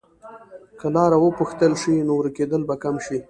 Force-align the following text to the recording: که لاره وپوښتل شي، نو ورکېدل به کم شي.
که 0.79 0.87
لاره 0.93 1.17
وپوښتل 1.19 1.71
شي، 1.81 1.95
نو 2.07 2.13
ورکېدل 2.17 2.61
به 2.67 2.75
کم 2.83 2.95
شي. 3.05 3.17